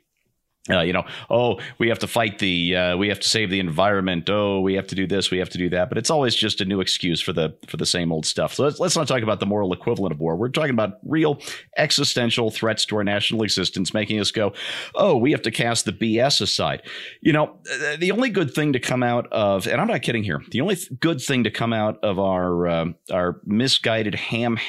Uh, 0.70 0.82
you 0.82 0.94
know, 0.94 1.04
oh, 1.32 1.60
we 1.80 1.90
have 1.90 1.98
to 1.98 2.08
fight 2.08 2.38
the, 2.38 2.76
uh, 2.76 2.98
we 2.98 3.10
have 3.10 3.20
to 3.20 3.28
save 3.28 3.50
the 3.50 3.60
environment. 3.60 4.30
Oh, 4.30 4.62
we 4.62 4.76
have 4.76 4.86
to 4.88 4.96
do 4.96 5.08
this, 5.08 5.32
we 5.32 5.40
have 5.40 5.50
to 5.50 5.58
do 5.58 5.70
that. 5.70 5.90
But 5.90 5.98
it's 5.98 6.12
always 6.12 6.36
just 6.36 6.62
a 6.62 6.66
new 6.66 6.82
excuse 6.82 7.20
for 7.20 7.34
the 7.34 7.56
for 7.68 7.78
the 7.78 7.86
same 7.86 8.12
old 8.12 8.28
stuff. 8.28 8.54
So 8.54 8.66
let's, 8.66 8.80
let's 8.80 8.96
not 8.96 9.08
talk 9.08 9.24
about 9.24 9.40
the 9.40 9.48
moral 9.48 9.74
equivalent 9.74 10.14
of 10.14 10.20
war. 10.20 10.36
We're 10.36 10.50
talking 10.50 10.70
about 10.70 11.00
real 11.04 11.40
existential 11.78 12.52
threats 12.52 12.86
to 12.86 12.98
our 12.98 13.04
national 13.04 13.42
existence, 13.42 13.92
making 13.92 14.20
us 14.20 14.30
go, 14.30 14.54
oh, 14.94 15.18
we 15.18 15.32
have 15.32 15.42
to 15.44 15.52
cast 15.52 15.86
the 15.86 15.94
BS 15.94 16.42
aside. 16.42 16.84
You 17.22 17.34
know, 17.34 17.58
the 17.98 18.12
only 18.12 18.30
good 18.30 18.54
thing 18.54 18.74
to 18.74 18.80
come 18.80 19.02
out 19.02 19.28
of, 19.32 19.66
and 19.66 19.82
I'm 19.82 19.88
not 19.88 20.04
kidding 20.04 20.24
here, 20.24 20.44
the 20.52 20.62
only 20.62 20.78
good 21.00 21.22
thing 21.22 21.44
to 21.44 21.52
come 21.52 21.74
out 21.74 21.98
of 22.04 22.20
our 22.20 22.68
uh, 22.68 22.86
our 23.12 23.42
misguided 23.46 24.14
ham 24.14 24.60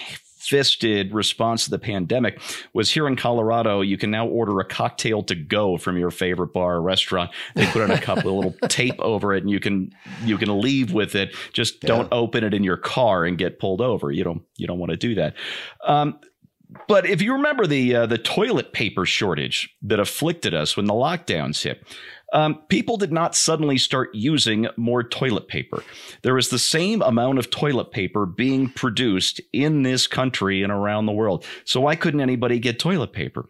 fisted 0.42 1.12
response 1.14 1.64
to 1.64 1.70
the 1.70 1.78
pandemic 1.78 2.40
was 2.72 2.90
here 2.90 3.06
in 3.06 3.16
Colorado, 3.16 3.80
you 3.80 3.96
can 3.96 4.10
now 4.10 4.26
order 4.26 4.58
a 4.60 4.64
cocktail 4.64 5.22
to 5.24 5.34
go 5.34 5.76
from 5.76 5.96
your 5.96 6.10
favorite 6.10 6.52
bar 6.52 6.76
or 6.76 6.82
restaurant. 6.82 7.30
They 7.54 7.66
put 7.66 7.82
on 7.82 7.90
a 7.90 8.00
cup 8.00 8.18
with 8.18 8.26
a 8.26 8.30
little 8.30 8.54
tape 8.68 8.98
over 8.98 9.34
it 9.34 9.42
and 9.42 9.50
you 9.50 9.60
can 9.60 9.92
you 10.24 10.36
can 10.38 10.60
leave 10.60 10.92
with 10.92 11.14
it. 11.14 11.34
Just 11.52 11.82
yeah. 11.82 11.88
don't 11.88 12.08
open 12.12 12.44
it 12.44 12.54
in 12.54 12.64
your 12.64 12.76
car 12.76 13.24
and 13.24 13.38
get 13.38 13.58
pulled 13.58 13.80
over. 13.80 14.10
You 14.10 14.24
don't 14.24 14.42
you 14.56 14.66
don't 14.66 14.78
want 14.78 14.90
to 14.90 14.96
do 14.96 15.14
that. 15.14 15.34
Um, 15.86 16.18
but 16.88 17.06
if 17.06 17.20
you 17.20 17.34
remember 17.34 17.66
the 17.66 17.94
uh, 17.94 18.06
the 18.06 18.18
toilet 18.18 18.72
paper 18.72 19.06
shortage 19.06 19.74
that 19.82 20.00
afflicted 20.00 20.54
us 20.54 20.76
when 20.76 20.86
the 20.86 20.94
lockdowns 20.94 21.62
hit, 21.62 21.86
um, 22.32 22.56
people 22.68 22.96
did 22.96 23.12
not 23.12 23.34
suddenly 23.34 23.78
start 23.78 24.10
using 24.14 24.66
more 24.76 25.02
toilet 25.02 25.48
paper. 25.48 25.82
There 26.22 26.34
was 26.34 26.48
the 26.48 26.58
same 26.58 27.02
amount 27.02 27.38
of 27.38 27.50
toilet 27.50 27.90
paper 27.90 28.26
being 28.26 28.68
produced 28.70 29.40
in 29.52 29.82
this 29.82 30.06
country 30.06 30.62
and 30.62 30.72
around 30.72 31.06
the 31.06 31.12
world. 31.12 31.44
So 31.64 31.80
why 31.80 31.94
couldn't 31.94 32.20
anybody 32.20 32.58
get 32.58 32.78
toilet 32.78 33.12
paper? 33.12 33.46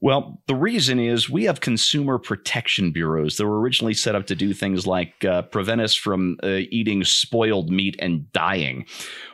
Well, 0.00 0.40
the 0.46 0.54
reason 0.54 1.00
is 1.00 1.30
we 1.30 1.44
have 1.44 1.60
consumer 1.60 2.18
protection 2.18 2.92
bureaus 2.92 3.36
that 3.36 3.46
were 3.46 3.60
originally 3.60 3.94
set 3.94 4.14
up 4.14 4.26
to 4.26 4.34
do 4.34 4.52
things 4.52 4.86
like 4.86 5.24
uh, 5.24 5.42
prevent 5.42 5.80
us 5.80 5.94
from 5.94 6.38
uh, 6.42 6.60
eating 6.70 7.04
spoiled 7.04 7.70
meat 7.70 7.96
and 7.98 8.30
dying. 8.32 8.86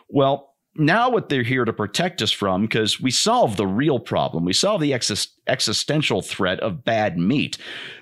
Well, 0.08 0.51
now 0.76 1.10
what 1.10 1.28
they're 1.28 1.42
here 1.42 1.64
to 1.64 1.72
protect 1.72 2.22
us 2.22 2.30
from 2.30 2.62
because 2.62 3.00
we 3.00 3.10
solve 3.10 3.56
the 3.56 3.66
real 3.66 3.98
problem. 3.98 4.44
We 4.44 4.52
solve 4.52 4.80
the 4.80 4.94
ex- 4.94 5.28
existential 5.46 6.22
threat 6.22 6.60
of 6.60 6.84
bad 6.84 7.18
meat. 7.18 7.58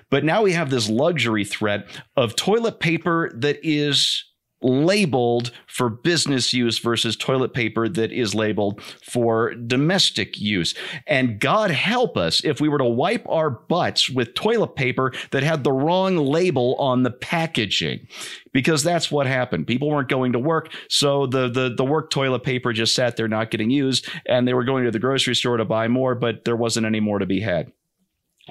But 0.09 0.23
now 0.23 0.43
we 0.43 0.53
have 0.53 0.69
this 0.69 0.89
luxury 0.89 1.45
threat 1.45 1.87
of 2.15 2.35
toilet 2.35 2.79
paper 2.79 3.31
that 3.35 3.59
is 3.63 4.25
labeled 4.61 5.51
for 5.67 5.89
business 5.89 6.53
use 6.53 6.79
versus 6.79 7.15
toilet 7.15 7.53
paper 7.53 7.89
that 7.89 8.11
is 8.11 8.35
labeled 8.35 8.81
for 9.03 9.53
domestic 9.53 10.39
use. 10.39 10.75
And 11.07 11.39
God 11.39 11.71
help 11.71 12.17
us 12.17 12.43
if 12.43 12.61
we 12.61 12.69
were 12.69 12.77
to 12.77 12.85
wipe 12.85 13.27
our 13.27 13.49
butts 13.49 14.09
with 14.09 14.33
toilet 14.33 14.75
paper 14.75 15.13
that 15.31 15.43
had 15.43 15.63
the 15.63 15.71
wrong 15.71 16.17
label 16.17 16.75
on 16.75 17.03
the 17.03 17.11
packaging. 17.11 18.07
Because 18.53 18.83
that's 18.83 19.09
what 19.09 19.27
happened. 19.27 19.65
People 19.65 19.89
weren't 19.89 20.09
going 20.09 20.33
to 20.33 20.39
work, 20.39 20.73
so 20.89 21.25
the, 21.25 21.47
the 21.47 21.73
the 21.73 21.85
work 21.85 22.09
toilet 22.09 22.43
paper 22.43 22.73
just 22.73 22.93
sat 22.93 23.15
there 23.15 23.29
not 23.29 23.49
getting 23.49 23.69
used, 23.69 24.09
and 24.25 24.45
they 24.45 24.53
were 24.53 24.65
going 24.65 24.83
to 24.83 24.91
the 24.91 24.99
grocery 24.99 25.35
store 25.35 25.55
to 25.55 25.63
buy 25.63 25.87
more, 25.87 26.15
but 26.15 26.43
there 26.43 26.57
wasn't 26.57 26.85
any 26.85 26.99
more 26.99 27.19
to 27.19 27.25
be 27.25 27.39
had. 27.39 27.71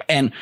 And 0.09 0.33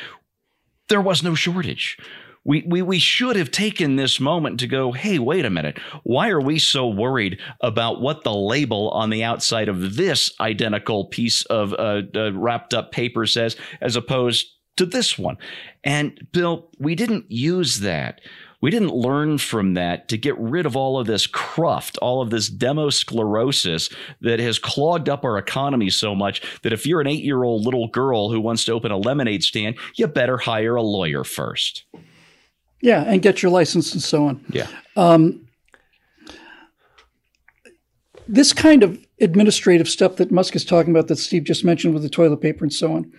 there 0.88 1.02
was 1.02 1.22
no 1.22 1.34
shortage 1.34 1.98
we, 2.44 2.64
we, 2.66 2.82
we 2.82 2.98
should 2.98 3.36
have 3.36 3.50
taken 3.50 3.96
this 3.96 4.18
moment 4.18 4.60
to 4.60 4.66
go, 4.66 4.92
hey, 4.92 5.18
wait 5.18 5.44
a 5.44 5.50
minute. 5.50 5.78
Why 6.04 6.30
are 6.30 6.40
we 6.40 6.58
so 6.58 6.88
worried 6.88 7.38
about 7.60 8.00
what 8.00 8.24
the 8.24 8.34
label 8.34 8.90
on 8.90 9.10
the 9.10 9.24
outside 9.24 9.68
of 9.68 9.96
this 9.96 10.32
identical 10.40 11.04
piece 11.06 11.44
of 11.46 11.74
uh, 11.74 12.02
uh, 12.14 12.32
wrapped 12.32 12.72
up 12.72 12.92
paper 12.92 13.26
says, 13.26 13.56
as 13.80 13.94
opposed 13.94 14.46
to 14.76 14.86
this 14.86 15.18
one? 15.18 15.36
And 15.84 16.28
Bill, 16.32 16.70
we 16.78 16.94
didn't 16.94 17.30
use 17.30 17.80
that. 17.80 18.20
We 18.62 18.70
didn't 18.70 18.94
learn 18.94 19.38
from 19.38 19.74
that 19.74 20.08
to 20.08 20.18
get 20.18 20.38
rid 20.38 20.66
of 20.66 20.76
all 20.76 20.98
of 20.98 21.06
this 21.06 21.26
cruft, 21.26 21.96
all 21.98 22.20
of 22.20 22.30
this 22.30 22.50
demosclerosis 22.50 23.94
that 24.20 24.38
has 24.38 24.58
clogged 24.58 25.08
up 25.08 25.24
our 25.24 25.38
economy 25.38 25.88
so 25.88 26.14
much 26.14 26.42
that 26.62 26.72
if 26.72 26.86
you're 26.86 27.00
an 27.00 27.06
eight 27.06 27.24
year 27.24 27.42
old 27.42 27.64
little 27.64 27.88
girl 27.88 28.30
who 28.30 28.40
wants 28.40 28.64
to 28.66 28.72
open 28.72 28.92
a 28.92 28.98
lemonade 28.98 29.42
stand, 29.42 29.76
you 29.94 30.06
better 30.06 30.36
hire 30.36 30.76
a 30.76 30.82
lawyer 30.82 31.24
first. 31.24 31.84
Yeah, 32.82 33.02
and 33.02 33.20
get 33.20 33.42
your 33.42 33.50
license 33.50 33.92
and 33.92 34.02
so 34.02 34.26
on. 34.26 34.44
Yeah. 34.50 34.66
Um, 34.96 35.46
this 38.26 38.52
kind 38.52 38.82
of 38.82 38.98
administrative 39.20 39.88
stuff 39.88 40.16
that 40.16 40.30
Musk 40.30 40.56
is 40.56 40.64
talking 40.64 40.92
about, 40.92 41.08
that 41.08 41.16
Steve 41.16 41.44
just 41.44 41.64
mentioned 41.64 41.94
with 41.94 42.02
the 42.02 42.08
toilet 42.08 42.40
paper 42.40 42.64
and 42.64 42.72
so 42.72 42.94
on, 42.94 43.12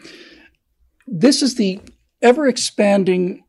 this 1.06 1.42
is 1.42 1.56
the 1.56 1.80
ever 2.22 2.48
expanding 2.48 3.44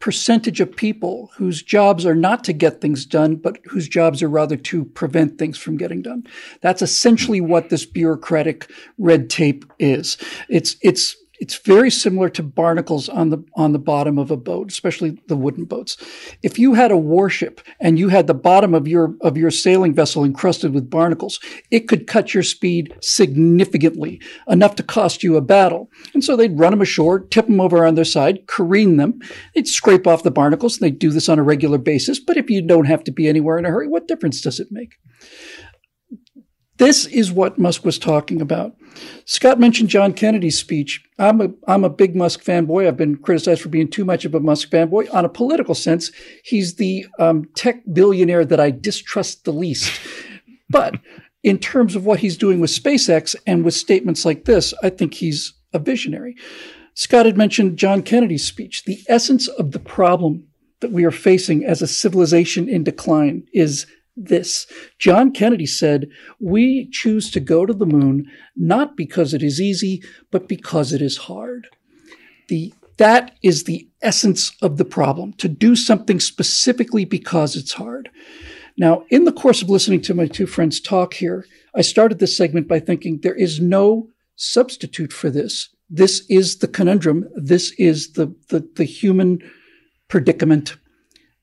percentage 0.00 0.60
of 0.60 0.74
people 0.74 1.30
whose 1.36 1.62
jobs 1.62 2.04
are 2.04 2.14
not 2.16 2.42
to 2.42 2.52
get 2.52 2.80
things 2.80 3.06
done, 3.06 3.36
but 3.36 3.58
whose 3.66 3.88
jobs 3.88 4.20
are 4.20 4.28
rather 4.28 4.56
to 4.56 4.84
prevent 4.84 5.38
things 5.38 5.56
from 5.56 5.76
getting 5.76 6.02
done. 6.02 6.26
That's 6.60 6.82
essentially 6.82 7.40
what 7.40 7.68
this 7.70 7.86
bureaucratic 7.86 8.68
red 8.98 9.30
tape 9.30 9.64
is. 9.78 10.16
It's, 10.48 10.74
it's 10.82 11.14
it's 11.42 11.58
very 11.58 11.90
similar 11.90 12.28
to 12.28 12.42
barnacles 12.44 13.08
on 13.08 13.30
the 13.30 13.44
on 13.56 13.72
the 13.72 13.78
bottom 13.80 14.16
of 14.16 14.30
a 14.30 14.36
boat, 14.36 14.70
especially 14.70 15.20
the 15.26 15.36
wooden 15.36 15.64
boats. 15.64 15.96
If 16.44 16.56
you 16.56 16.74
had 16.74 16.92
a 16.92 16.96
warship 16.96 17.60
and 17.80 17.98
you 17.98 18.10
had 18.10 18.28
the 18.28 18.32
bottom 18.32 18.74
of 18.74 18.86
your 18.86 19.16
of 19.22 19.36
your 19.36 19.50
sailing 19.50 19.92
vessel 19.92 20.22
encrusted 20.22 20.72
with 20.72 20.88
barnacles, 20.88 21.40
it 21.72 21.88
could 21.88 22.06
cut 22.06 22.32
your 22.32 22.44
speed 22.44 22.94
significantly, 23.00 24.20
enough 24.46 24.76
to 24.76 24.84
cost 24.84 25.24
you 25.24 25.34
a 25.34 25.40
battle. 25.40 25.90
And 26.14 26.22
so 26.22 26.36
they'd 26.36 26.56
run 26.56 26.70
them 26.70 26.80
ashore, 26.80 27.18
tip 27.18 27.48
them 27.48 27.60
over 27.60 27.84
on 27.84 27.96
their 27.96 28.04
side, 28.04 28.46
careen 28.46 28.96
them. 28.96 29.18
They'd 29.56 29.66
scrape 29.66 30.06
off 30.06 30.22
the 30.22 30.30
barnacles, 30.30 30.76
and 30.76 30.86
they'd 30.86 31.00
do 31.00 31.10
this 31.10 31.28
on 31.28 31.40
a 31.40 31.42
regular 31.42 31.78
basis. 31.78 32.20
But 32.20 32.36
if 32.36 32.50
you 32.50 32.62
don't 32.62 32.86
have 32.86 33.02
to 33.02 33.10
be 33.10 33.26
anywhere 33.26 33.58
in 33.58 33.66
a 33.66 33.70
hurry, 33.70 33.88
what 33.88 34.06
difference 34.06 34.40
does 34.40 34.60
it 34.60 34.68
make? 34.70 34.94
This 36.82 37.06
is 37.06 37.30
what 37.30 37.60
Musk 37.60 37.84
was 37.84 37.96
talking 37.96 38.40
about. 38.40 38.74
Scott 39.24 39.60
mentioned 39.60 39.88
John 39.88 40.12
Kennedy's 40.12 40.58
speech. 40.58 41.00
I'm 41.16 41.40
a 41.40 41.50
I'm 41.68 41.84
a 41.84 41.88
big 41.88 42.16
Musk 42.16 42.42
fanboy. 42.42 42.88
I've 42.88 42.96
been 42.96 43.18
criticized 43.18 43.62
for 43.62 43.68
being 43.68 43.86
too 43.86 44.04
much 44.04 44.24
of 44.24 44.34
a 44.34 44.40
Musk 44.40 44.68
fanboy. 44.68 45.06
On 45.14 45.24
a 45.24 45.28
political 45.28 45.76
sense, 45.76 46.10
he's 46.42 46.74
the 46.74 47.06
um, 47.20 47.44
tech 47.54 47.82
billionaire 47.92 48.44
that 48.44 48.58
I 48.58 48.72
distrust 48.72 49.44
the 49.44 49.52
least. 49.52 50.00
But 50.68 50.96
in 51.44 51.60
terms 51.60 51.94
of 51.94 52.04
what 52.04 52.18
he's 52.18 52.36
doing 52.36 52.58
with 52.58 52.70
SpaceX 52.70 53.36
and 53.46 53.64
with 53.64 53.74
statements 53.74 54.24
like 54.24 54.46
this, 54.46 54.74
I 54.82 54.90
think 54.90 55.14
he's 55.14 55.54
a 55.72 55.78
visionary. 55.78 56.34
Scott 56.94 57.26
had 57.26 57.36
mentioned 57.36 57.78
John 57.78 58.02
Kennedy's 58.02 58.44
speech. 58.44 58.82
The 58.84 58.98
essence 59.08 59.46
of 59.46 59.70
the 59.70 59.78
problem 59.78 60.48
that 60.80 60.90
we 60.90 61.04
are 61.04 61.12
facing 61.12 61.64
as 61.64 61.80
a 61.80 61.86
civilization 61.86 62.68
in 62.68 62.82
decline 62.82 63.46
is 63.52 63.86
this. 64.16 64.66
John 64.98 65.32
Kennedy 65.32 65.66
said, 65.66 66.08
We 66.40 66.88
choose 66.90 67.30
to 67.30 67.40
go 67.40 67.66
to 67.66 67.72
the 67.72 67.86
moon 67.86 68.30
not 68.56 68.96
because 68.96 69.34
it 69.34 69.42
is 69.42 69.60
easy, 69.60 70.02
but 70.30 70.48
because 70.48 70.92
it 70.92 71.02
is 71.02 71.16
hard. 71.16 71.68
The, 72.48 72.72
that 72.98 73.36
is 73.42 73.64
the 73.64 73.88
essence 74.02 74.52
of 74.60 74.76
the 74.76 74.84
problem, 74.84 75.32
to 75.34 75.48
do 75.48 75.74
something 75.74 76.20
specifically 76.20 77.04
because 77.04 77.56
it's 77.56 77.72
hard. 77.74 78.10
Now, 78.76 79.04
in 79.10 79.24
the 79.24 79.32
course 79.32 79.62
of 79.62 79.70
listening 79.70 80.00
to 80.02 80.14
my 80.14 80.26
two 80.26 80.46
friends 80.46 80.80
talk 80.80 81.14
here, 81.14 81.46
I 81.74 81.82
started 81.82 82.18
this 82.18 82.36
segment 82.36 82.68
by 82.68 82.80
thinking 82.80 83.20
there 83.20 83.34
is 83.34 83.60
no 83.60 84.08
substitute 84.36 85.12
for 85.12 85.30
this. 85.30 85.68
This 85.88 86.24
is 86.28 86.58
the 86.58 86.68
conundrum. 86.68 87.28
This 87.36 87.72
is 87.78 88.12
the, 88.12 88.34
the, 88.48 88.66
the 88.76 88.84
human 88.84 89.40
predicament 90.08 90.76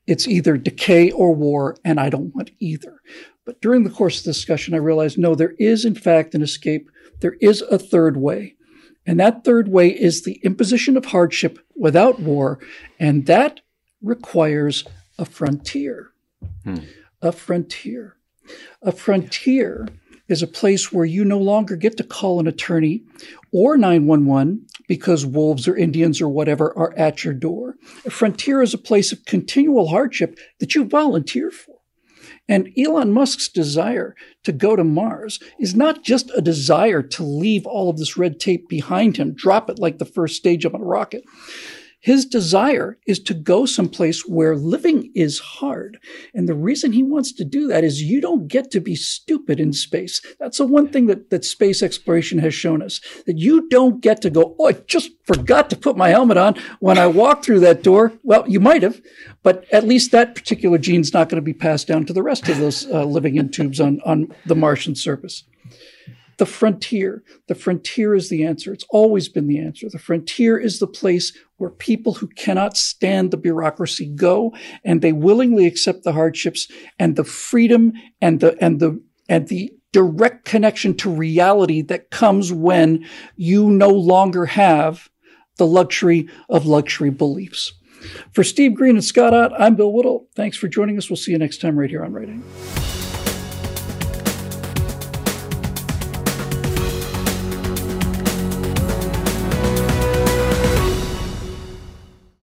it's 0.06 0.26
either 0.26 0.56
decay 0.56 1.10
or 1.10 1.34
war, 1.34 1.76
and 1.84 2.00
I 2.00 2.10
don't 2.10 2.34
want 2.34 2.50
either. 2.58 3.00
But 3.44 3.60
during 3.60 3.84
the 3.84 3.90
course 3.90 4.18
of 4.18 4.24
the 4.24 4.32
discussion, 4.32 4.74
I 4.74 4.78
realized 4.78 5.18
no, 5.18 5.34
there 5.34 5.54
is, 5.58 5.84
in 5.84 5.94
fact, 5.94 6.34
an 6.34 6.42
escape. 6.42 6.90
There 7.20 7.36
is 7.40 7.62
a 7.62 7.78
third 7.78 8.16
way. 8.16 8.56
And 9.06 9.18
that 9.18 9.44
third 9.44 9.68
way 9.68 9.88
is 9.88 10.22
the 10.22 10.40
imposition 10.42 10.96
of 10.96 11.06
hardship 11.06 11.58
without 11.74 12.20
war, 12.20 12.58
and 12.98 13.26
that 13.26 13.60
requires 14.02 14.84
a 15.18 15.24
frontier. 15.24 16.10
Hmm. 16.64 16.76
A 17.22 17.32
frontier. 17.32 18.16
A 18.82 18.92
frontier 18.92 19.88
is 20.28 20.42
a 20.42 20.46
place 20.46 20.92
where 20.92 21.04
you 21.04 21.24
no 21.24 21.38
longer 21.38 21.76
get 21.76 21.96
to 21.96 22.04
call 22.04 22.40
an 22.40 22.46
attorney 22.46 23.02
or 23.52 23.76
911 23.76 24.66
because 24.90 25.24
wolves 25.24 25.68
or 25.68 25.76
Indians 25.76 26.20
or 26.20 26.28
whatever 26.28 26.76
are 26.76 26.92
at 26.98 27.22
your 27.22 27.32
door. 27.32 27.76
A 28.04 28.10
frontier 28.10 28.60
is 28.60 28.74
a 28.74 28.78
place 28.78 29.12
of 29.12 29.24
continual 29.24 29.86
hardship 29.86 30.36
that 30.58 30.74
you 30.74 30.84
volunteer 30.84 31.52
for. 31.52 31.76
And 32.48 32.72
Elon 32.76 33.12
Musk's 33.12 33.48
desire 33.48 34.16
to 34.42 34.50
go 34.50 34.74
to 34.74 34.82
Mars 34.82 35.38
is 35.60 35.76
not 35.76 36.02
just 36.02 36.32
a 36.36 36.42
desire 36.42 37.04
to 37.04 37.22
leave 37.22 37.66
all 37.66 37.88
of 37.88 37.98
this 37.98 38.16
red 38.16 38.40
tape 38.40 38.68
behind 38.68 39.16
him, 39.16 39.32
drop 39.32 39.70
it 39.70 39.78
like 39.78 39.98
the 39.98 40.04
first 40.04 40.34
stage 40.34 40.64
of 40.64 40.74
a 40.74 40.78
rocket. 40.78 41.22
His 42.00 42.24
desire 42.24 42.98
is 43.06 43.18
to 43.20 43.34
go 43.34 43.66
someplace 43.66 44.26
where 44.26 44.56
living 44.56 45.12
is 45.14 45.38
hard. 45.38 45.98
And 46.34 46.48
the 46.48 46.54
reason 46.54 46.92
he 46.92 47.02
wants 47.02 47.30
to 47.32 47.44
do 47.44 47.66
that 47.68 47.84
is 47.84 48.02
you 48.02 48.22
don't 48.22 48.48
get 48.48 48.70
to 48.70 48.80
be 48.80 48.96
stupid 48.96 49.60
in 49.60 49.74
space. 49.74 50.22
That's 50.38 50.58
the 50.58 50.66
one 50.66 50.88
thing 50.88 51.06
that, 51.06 51.28
that 51.28 51.44
space 51.44 51.82
exploration 51.82 52.38
has 52.38 52.54
shown 52.54 52.80
us 52.80 53.02
that 53.26 53.38
you 53.38 53.68
don't 53.68 54.00
get 54.00 54.22
to 54.22 54.30
go, 54.30 54.56
Oh, 54.58 54.68
I 54.68 54.72
just 54.72 55.10
forgot 55.24 55.68
to 55.70 55.76
put 55.76 55.96
my 55.96 56.08
helmet 56.08 56.38
on 56.38 56.54
when 56.78 56.96
I 56.96 57.06
walked 57.06 57.44
through 57.44 57.60
that 57.60 57.82
door. 57.82 58.14
Well, 58.22 58.48
you 58.48 58.60
might 58.60 58.82
have, 58.82 59.02
but 59.42 59.66
at 59.70 59.86
least 59.86 60.10
that 60.12 60.34
particular 60.34 60.78
gene's 60.78 61.12
not 61.12 61.28
going 61.28 61.36
to 61.36 61.42
be 61.42 61.52
passed 61.52 61.86
down 61.86 62.06
to 62.06 62.14
the 62.14 62.22
rest 62.22 62.48
of 62.48 62.58
those 62.58 62.86
uh, 62.86 63.04
living 63.04 63.36
in 63.36 63.50
tubes 63.50 63.78
on, 63.78 64.00
on 64.06 64.34
the 64.46 64.56
Martian 64.56 64.94
surface 64.94 65.44
the 66.40 66.46
frontier. 66.46 67.22
The 67.48 67.54
frontier 67.54 68.14
is 68.14 68.30
the 68.30 68.44
answer. 68.44 68.72
It's 68.72 68.86
always 68.88 69.28
been 69.28 69.46
the 69.46 69.58
answer. 69.58 69.90
The 69.90 69.98
frontier 69.98 70.58
is 70.58 70.78
the 70.78 70.86
place 70.86 71.36
where 71.58 71.68
people 71.68 72.14
who 72.14 72.28
cannot 72.28 72.78
stand 72.78 73.30
the 73.30 73.36
bureaucracy 73.36 74.06
go 74.06 74.54
and 74.82 75.02
they 75.02 75.12
willingly 75.12 75.66
accept 75.66 76.02
the 76.02 76.14
hardships 76.14 76.66
and 76.98 77.14
the 77.14 77.24
freedom 77.24 77.92
and 78.22 78.40
the, 78.40 78.56
and 78.58 78.80
the, 78.80 79.02
and 79.28 79.48
the 79.48 79.70
direct 79.92 80.46
connection 80.46 80.96
to 80.96 81.10
reality 81.10 81.82
that 81.82 82.10
comes 82.10 82.50
when 82.50 83.04
you 83.36 83.68
no 83.68 83.90
longer 83.90 84.46
have 84.46 85.10
the 85.58 85.66
luxury 85.66 86.26
of 86.48 86.64
luxury 86.64 87.10
beliefs. 87.10 87.74
For 88.32 88.42
Steve 88.42 88.74
Green 88.74 88.96
and 88.96 89.04
Scott 89.04 89.34
Ott, 89.34 89.52
I'm 89.58 89.74
Bill 89.74 89.92
Whittle. 89.92 90.26
Thanks 90.34 90.56
for 90.56 90.68
joining 90.68 90.96
us. 90.96 91.10
We'll 91.10 91.18
see 91.18 91.32
you 91.32 91.38
next 91.38 91.60
time 91.60 91.78
right 91.78 91.90
here 91.90 92.02
on 92.02 92.14
Right 92.14 92.30
Angle. 92.30 92.99